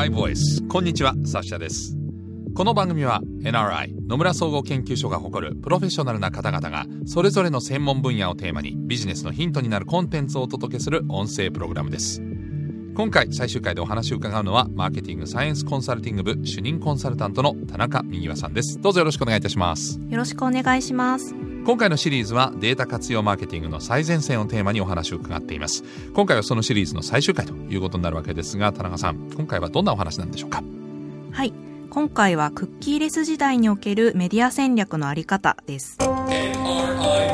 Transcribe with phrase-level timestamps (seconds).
[0.00, 0.66] NRI Voice.
[0.66, 1.94] こんにちはサッシャです。
[2.54, 12.22] この番組は NRI 野村総合研究所が誇るプロフェッショナルな方々がそれぞれの専門分野をテーマにビジネスのヒントになるコンテンツをお届けする音声プログラムです。
[12.96, 18.80] 今回最終回でお話を伺うのはマーケティングサイエンスコンサルティング部主任コンサルタントの田中美和さんです。
[18.80, 20.00] どうぞよろしくお願いいたします。
[20.08, 21.49] よろしくお願いします。
[21.64, 25.84] 今回のシリーズはデータ活用マーケティングの最前線をテーマにお話を伺っています。
[26.14, 30.64] 今回はそのシリーズの最終回ということになるわけですが田中さん今回はどんなお話なんでしょうか？
[31.32, 31.52] はい。
[31.90, 35.96] 今回はクッキーレス時代におけるメディア戦略のあり方です。
[35.98, 36.56] NRI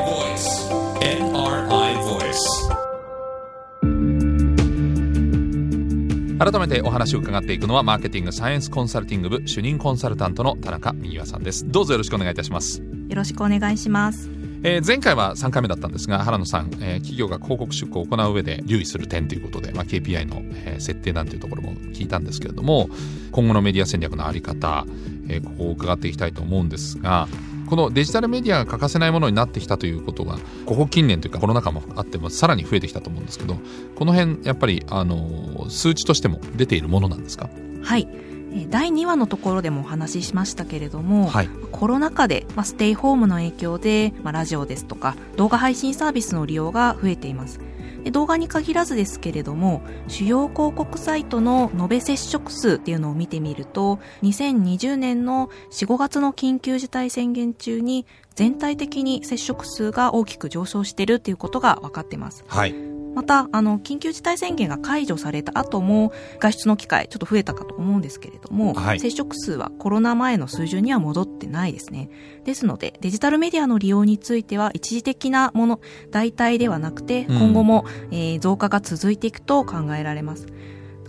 [0.05, 2.67] Voice NRI Voice
[6.39, 11.67] 改めてお話を伺っていくのはマーケティングサイエンスコンサルティング部主任コンサルタントの田中美和さんです。
[11.67, 14.29] どうぞよろしくお願いいたしますよろしくお願いします。
[14.63, 22.89] えー、前回は3回目だったんですが原野さん、えー、企業が広告出稿を行う上で留意する点ということで、まあ、KPI の、えー、設定なんていうところも聞いたんですけれども
[23.31, 24.85] 今後のメディア戦略のあり方、
[25.29, 27.27] えー、ここを伺っていきたいと思うんですが
[27.69, 33.57] このデジタルメディアが欠かせないものになってきたということがここ近年というかコロナ禍もあってもさらに増えてきたと思うんですけど
[33.95, 37.49] この辺やっぱりあの数値としても出ているものなんですか？
[37.83, 38.07] はい
[38.69, 47.59] 第2話のところでもお話ししましたけれども、はい、コロナ禍で、まあ、ステイホームの影響で、まあ、ラジオですとか動画配信サービスの利用が増えています。
[48.11, 58.05] 動画に限らずですけれども主要広告サイトの延べ接触数っていうのを見てみると2020年の45月の緊急事態宣言中に
[58.35, 62.45] 全体的に接触数が大きく上昇しているっていうことが分かっています。
[62.47, 72.11] はいまた、あの、緊急事態宣言が解除された後も、外出の機会、ちょっと増えたかと思うんですけれども、はい、接触数はコロナ前の水準には戻ってないですね。
[72.43, 75.79] ですので、デジタルメディアの利用については、一時的なもの、
[76.11, 80.45] 代替ではなくて、今後も、うん、えー、増加が続いていくと考えられます。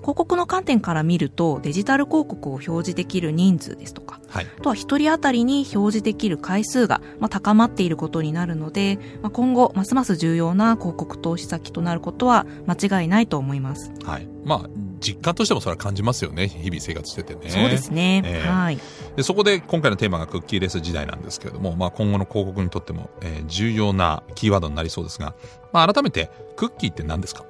[0.08, 13.92] 広告の観点から見るとデジタル広告を表示できる人数ですとか、はい、あとは1人当たりに表示できる回数が、まあ、高まっていることになるので、まあ、今後ますます重要な広告投資先となることは間違いないと思います。
[14.02, 14.26] はい。
[14.46, 14.70] まあ
[15.00, 16.48] 実感としてもそれは感じますよね。
[16.48, 17.50] 日々生活しててね。
[17.50, 18.78] そうですね、えー、はい。
[19.14, 25.34] でそこで今回のテーマがクッキーレス時代なんですけれども、まあ、今後の広告にとっても、えー、重要なキーワードになりそうですが、
[25.74, 27.44] まあ、改めてクッキーって何ですか？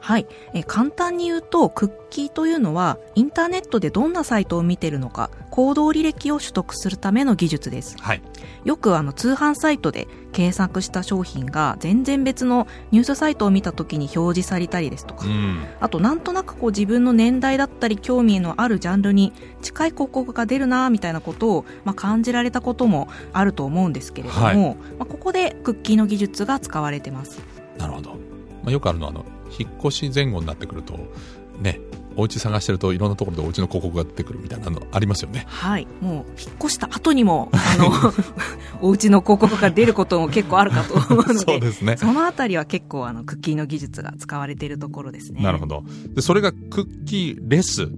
[0.00, 8.22] はい、え簡単に言うとクッキーというのはインターネットでどんなサイトを見ているのか行動履歴を取得するための技術です、はい、
[8.64, 19.32] よくあの通販サイトで検索した商品が全然別のニュースサイトを見た時に表示されたりですとか、うん、あとなんとなくこう自分の年代だったり興味のあるジャンルに
[19.62, 27.40] 近い広告が出るなみたいなことを、まあ、感じられたこともあると思うんですけれども、はい、まあ、ここでクッキーの技術が使われてます。
[27.78, 28.16] なるほど、ま
[28.66, 29.24] あ、よくあるのはあの
[29.58, 30.98] 引っ越し前後になってくると
[31.60, 31.80] ね
[32.16, 35.44] お家探してるといろんなところでお家の広告が出てくるみたいなのありますよね。
[35.46, 35.86] はい。
[36.00, 38.12] もう引っ越した後にもあの
[38.82, 41.96] お家の広告が出ることも結構あるかと思うのでそうですね。
[41.96, 45.40] そのあたりは結構あのクッキーの技術が使われているところですね。
[45.42, 45.84] なるほど。
[46.14, 47.88] でそれがクッキーレス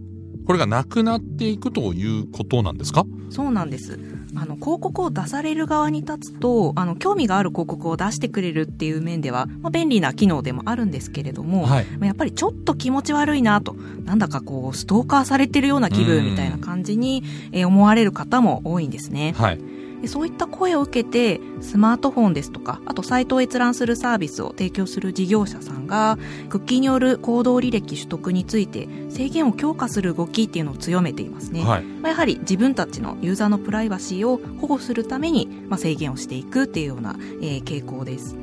[0.46, 3.04] これがなくなっていくということなんですか？
[3.30, 3.98] そうなんです
[4.36, 13.74] あの広告を出される側に立つとあの興味がある広告を出してくれるっていう面では、まあ、便利な機能でもあるんですけれども、はい、やっぱりちょっと気持ち悪いなと。
[14.04, 19.34] なんだかこうストーカーされてるような気分みたいな感じに、え思われる方も多いんですね。
[19.36, 26.18] はいそういった声を受けてスマートフォンですとかあとサイトを閲覧するサービスを提供する事業者さんが
[26.48, 38.36] クッキーによる行動履歴取得について制限を強化する動きっていうのを強めていますね、はい、まあ、やはり自分たちのユーザーのプライバシーを保護するために、まあ、制限をしていくっていうような、えー、傾向です、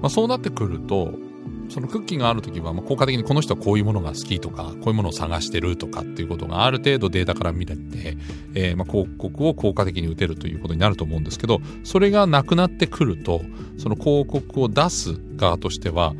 [0.00, 1.12] まあ、そうなってくると
[1.68, 8.16] そのクッキーがある時は、ま、効果的にこの人はこういうものが好きとかこういうものを探してるとかっていうことがある程度データから見れて、
[8.54, 13.42] えー、まあ広告を効果的に打てるということになると思うんですけどそれがなくなってくると
[13.78, 16.14] その広告を出す側としては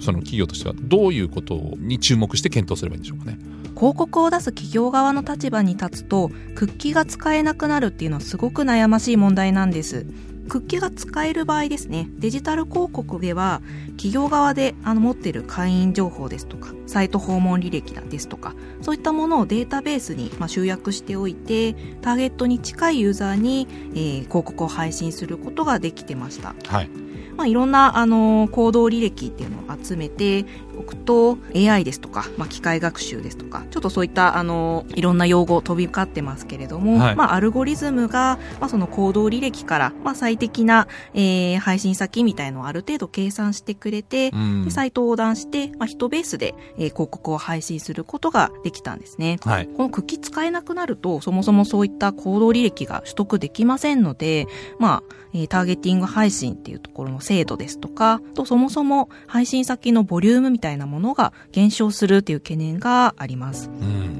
[0.00, 3.38] その企業としてはどういうことに注目して検討すればいいんでしょうかね。
[3.76, 10.06] 広告を出す企業側の立場に立つとクッキーが使えなくなるっていうのはすごく悩ましい問題なんです。
[10.48, 26.54] クッキーが使える場合ですねデジタル広告では企業側であの持っている会員情報ですとかサイト訪問履歴ですとかそういったものをデータベースに、まあ、集約しておいてターゲットに近いユーザーに、えー、広告を配信することができてました。
[26.68, 26.90] はい
[27.36, 30.46] まあ、いろんなあの行動履歴っていうのを集めて
[30.78, 49.38] おくと AI ですとか、まあ、機械学習ですとかちょっとそういったあのいろんな用語飛び交ってますけれども、はい、まあ、アルゴリズムが、まあ、その行動履歴から、まあ、最適な、えー、配信先みたいのをある程度計算してくれて、うん、でサイトを横断して、まあ、人ベースで、えー、広告を配信することができたんですね。
[49.42, 54.46] はい、このクッキー使えなくなるとそもそもそういった行動履歴が取得できませんので、
[54.78, 63.68] まあ、えー、ターゲティング配信っていうところの精度ですとか、とそもそも配信先のボリュームみたいなものが減少するっていう懸念があります。
[63.68, 64.16] うん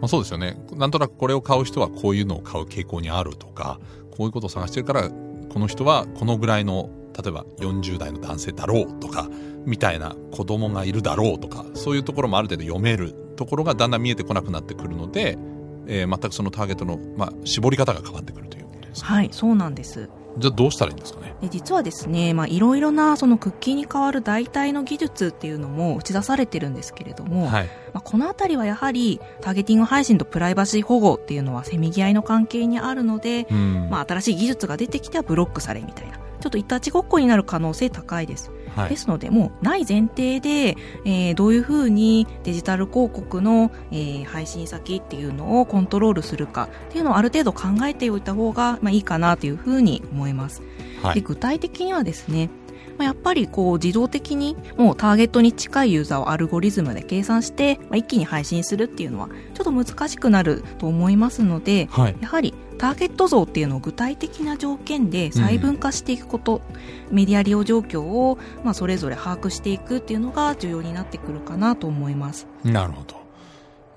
[0.00, 0.56] まあ、そうですよね。
[0.74, 3.80] なんとなくこれを買う人はこういうのを買う傾向にあるとか、
[4.10, 5.10] こういうことを探してるから、
[5.48, 6.90] この人はこのぐらいの、
[7.20, 9.28] 例えば40代の男性だろうとか、
[9.64, 15.38] みたいな子供がいるだろうとか、そういうところもある程度読めるところがだんだん見えてこなくなってくるので、
[15.86, 20.08] えー、全くそのターゲットの、まあ、絞り方が変わってくるということですはい、そうなんです。
[20.38, 21.34] じゃあどうしたらいいんですかね？
[21.40, 38.50] で実はですね、まあ、いろいろなそのクッキーに代わる代替の技術っていうのも打ち出されてるんですけれども、はい、まあ、このあたりはやはりターゲティング配信とプライバシー保護っていうのはせめぎ合いの関係にあるので、うん、まあ、新しい技術が出てきてはブロックされみたいなちょっといたちごっこになる可能性高いです。
[38.74, 50.62] はい、ですので、もうない前提で、えー、どういうふうにデジタル広告の、えー、配信先っていうのをコントロールするかっていうのをある程度考えておいた方が、まあ、いいかなというふうに思います。
[51.02, 52.50] はい、で具体的にはですね、
[52.98, 66.62] まあ、やっぱりこう自動的にもうターゲットに近いユーザーをアルゴリズムで計算して、まあ、一気に配信するっていうのはちょっと難しくなると思いますので、はい、やはりターゲット像っていうのを具体的な条件で細分化していくこと、
[67.10, 72.46] うん、メディア利用状況を、まあ、それぞれ把握していくっていうのが重要になってくるかなと思います。
[72.64, 73.25] なるほど。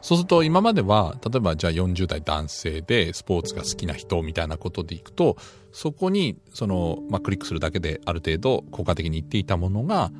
[0.01, 5.37] そうすると今までは、例えばじゃあ40代男性でスポーツが好きな人みたいなことでいくと、
[5.71, 10.11] そこにその、まあ、クリックするだけである程度効果的にいっていたものが、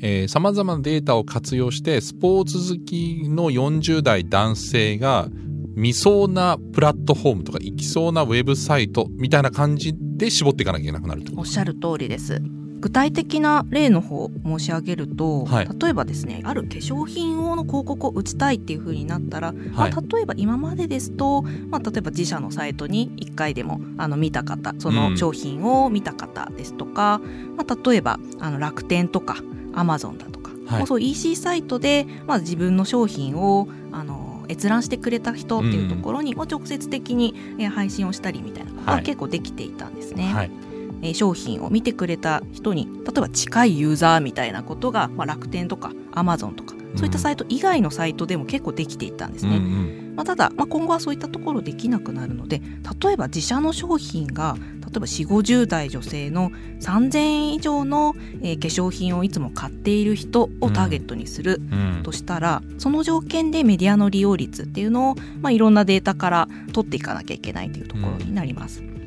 [0.00, 5.28] えー、様々なデータを活用してスポーツ好きの40代男性が
[5.74, 12.40] 見そうなプラットフォームとか行きそうなウェブサイトみたいな感じで絞っていかなきゃいけなくなるおっしゃる通りです。
[12.80, 29.36] 具体的な例の方申し上げると、はい、例えばですねある化粧品用の広告を打ちたいっていう風になったら、はい、まあ、例えば今までですと、まあ、例えば自社のサイトに1回でもあの見た方その商品を見た方ですとか、うん、まあ、例えばあの楽天とか
[29.74, 37.34] アマゾンだとか、はい、そう EC サイトで、まあ、自分の商品をあの閲覧してくれた人っていうところに、うん、直接的に
[37.68, 40.32] 配信をしたりみたいなことが結構できていたんですね。
[40.32, 40.67] はい
[41.02, 49.58] え商品を見てくれた人に例えば近いユーザーみたいなことが、まあ、楽天とかアマゾンとかそういったサイト以外のサイトでも結構できていたんですね。
[49.58, 52.60] うんうん、まあ、ただ、まあ、今後はそういったところできなくなるので
[53.02, 56.50] 例えば自社の商品が例えば4 5 0代女性の
[56.80, 61.60] 3000円以上の、えー、化粧品をいつも買っている人をターゲットにする
[62.04, 68.80] としたら、うんうん、その条件でメディアの利用率っていうのを、まあ、いろんなデータから取っていかなきゃいけないというところになります。
[68.80, 68.97] うん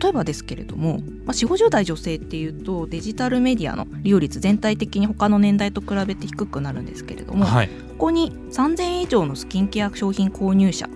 [0.00, 10.88] 例えばですけれども、まあ、4 5 0代女性っていうとデジタルメディアの利用率全体的に他の年代と比べて低くなるんですけれども、はい、ここに3000円以上のスキンケア商品購入者っ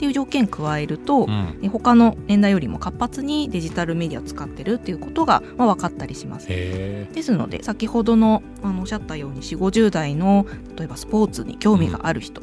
[0.00, 6.48] ていう条件加えると、うん、他の年代よりも活発にデジタルメディアを使ってるっていうことが、まあ、分かったりします。
[6.48, 10.46] ですので先ほどのあのおっしゃったように4 5 0代の
[10.78, 12.40] 例えばスポーツに興味がある人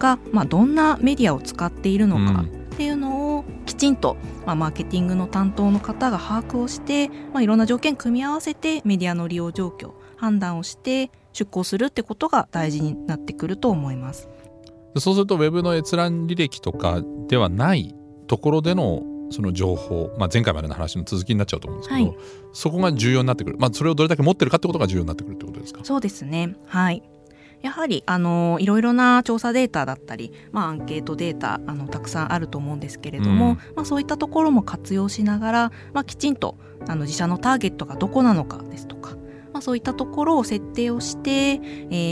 [0.00, 14.28] が、うん、まあ、どんなメディアを使っているのか、っていうのをきちんと、まあ、マーケティングの担当の方が把握をして、まあ、いろんな条件組み合わせてメディアの利用状況判断をして出向するってことが大事になってくると思います。
[14.96, 17.94] そうするとウェブの閲覧履歴とかではない
[18.26, 22.18] ところでのその情報、まあ、前回までの話の続きになっちゃうと思うんですけど、はい、
[22.52, 25.84] そこが重要になってくる、まあ、それをどれだけ持ってるかってことが重要になってくるってことですか？
[25.84, 26.56] そうですね。
[26.66, 27.02] はい
[27.62, 36.56] やはりあのいろいろな調査データだったり、まあ、アンケートデータあのたくさんあると思うんですけれども、うん、まあ、そういったところも活用しながら、まあ、きちんと
[36.88, 39.16] あの自社のターゲットがどこなのかですとか、
[39.52, 41.58] まあ、そういったところを設定をして、え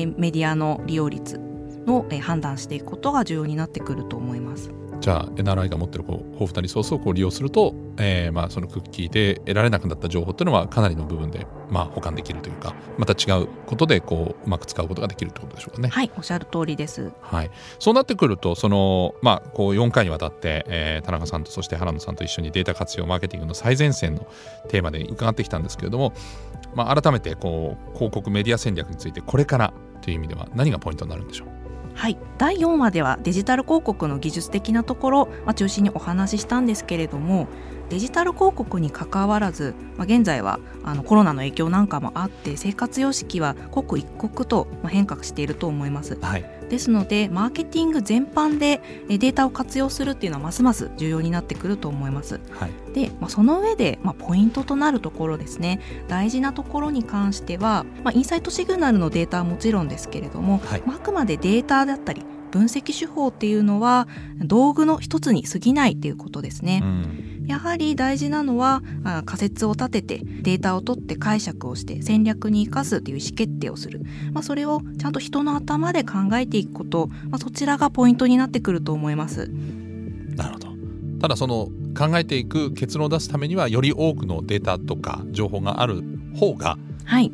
[0.05, 1.48] ー、メディアの利用率
[1.89, 4.71] の、えー、判断していくことが重要になってくると思います。
[5.01, 15.89] じゃあ NRI が持ってるこう豊富なリソースをこう利用すると、えー、まあそのクッキーで得られなくなった情報っていうのはかなりの部分でまあ保管できるというかまた違うことでこううまく使うことができるってことでしょうかね。
[15.89, 17.13] はいおっしゃる通りです。
[17.23, 24.27] はい、そうなってくるとその、まあ、こう4回にわたって、えー、田中さんとそして原野さんと一緒にデータ活用マーケティングの最前線の
[24.69, 26.13] テーマで伺ってきたんですけれども、
[26.75, 31.58] まあ、改めてこう広告メディア戦略についてこれからという意味では何がポイントになるんでしょう？
[31.99, 32.17] はい。
[32.39, 37.49] 第4話ではデジタル広告の技術的なところ、まあ、中心にお話ししたんですけれども
[37.91, 55.81] デジタル広告にかかわらず、まあ、現在はあのコロナの影響なんかもあって生活様式は刻一刻と変化していると思います、はい、ですのでマーケティング全般でデータを活用するっていうのはますます重要になってくると思います、はい、で、まあ、その上で、まあ、ポイントとなるところですね。
[56.09, 64.09] 大事なところに関しては、まあ、インサイトシグナルのデータはもちろんですけれども、はい、まあ、あくまでデータだったり分析手法っていうのは
[64.39, 66.81] 道具の一つに過ぎないということですね。
[66.83, 68.83] うんやはり大事なのは
[69.25, 74.03] 仮説を立ててデータを取って解釈をして戦略に生かすという意思決定をする、
[74.33, 79.51] まあ、それをちゃんと人の頭で考えていくこと、まあ、そちらがポイントになってくると思います。
[80.37, 80.69] なるほど
[81.21, 86.05] ただその考えていく結論を出すためにはより多くのデータとか情報がある
[86.39, 86.79] 方が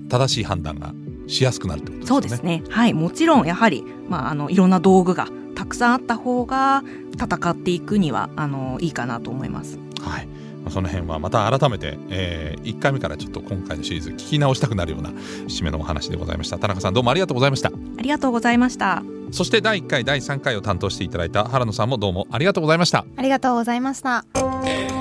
[0.09, 0.94] 正しい判断が
[1.26, 2.09] しやすくなるってことですね。
[2.09, 9.84] そうですねはいもちろんやはり、まあ、あのいろんな道具がたくさんあった方が戦っていくにはあのいいかなと思います。
[10.04, 10.28] はい、
[10.70, 16.58] その辺はまた改めて、えー、1回目からちょっと今回のシリーズ聞き直したくなるような締めのお話でございました。
[16.58, 17.68] 田中さんどうもありがとうございました。
[17.68, 19.02] ありがとうございました。
[19.32, 23.04] そして第1回第3回を担当していただいた原野さんもどうもありがとうございました。
[23.16, 24.25] ありがとうございました。
[24.34, 24.92] NRI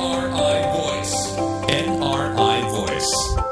[0.71, 3.43] Voice NRI Voice.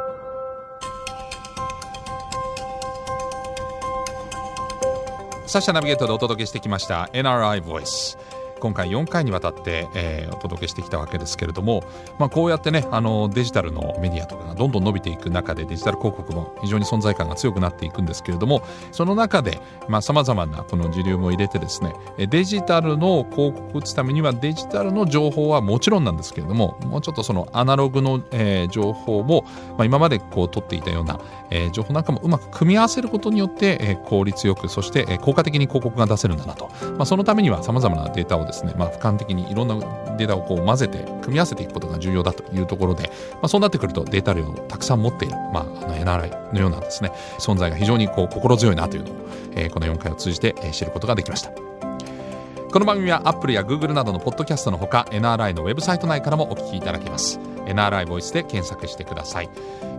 [5.47, 7.09] サッシャナビゲートでお届けしてきました。
[7.13, 8.17] NRI Voice
[8.61, 11.83] 今回4回にわたって、えー、お届けしてきたわけですけれども、
[12.19, 19.59] まあ、こうやってねあのデジタルのメディアとかがどんどん伸びていく中でデジタル広告も非常に存在感が強くなっていくんですけれどもその中で
[20.01, 29.43] さまざ、まなこの時流も入れてですねデジタルの広告打つためにはデジタルの情報はもちろんなんですけれどももうちょっとそのアナログの、えー、情報も、
[29.77, 39.75] まあ、今までこう取っていたような、えー、情報なんかもうまく組み合わせることによって、えー、効率よくそして、えー、効果的に広告が出せるんだなと、まあ、そのためにはさまざまなデータをですね、まあ、俯瞰的にいろんな
[40.17, 49.15] データをこう混ぜて組み合わせていくことが重要だというところで、まあ、そうなってくるとデータ量をたくさん持っている、まあ、あの NRI のようなですね存在が非常にこう心強いなというのを、
[49.55, 51.51] えー、この4回を通じて、知ることができました。
[51.51, 57.37] この番組は Apple や Google などのポッドキャストのほか NRI のウェブサイト内からもお聞きいただけます。
[57.65, 59.49] NRI ボイスで検索してください。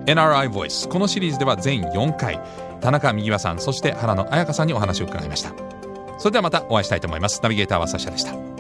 [0.06, 2.40] NRI ボイスこのシリーズでは全4回
[2.80, 5.81] 田中美和さんそして原野彩香さんにお話を伺いました。
[6.22, 7.40] それではまたお会いしたいと思います。
[7.42, 8.51] ナビゲーターはサシャでした。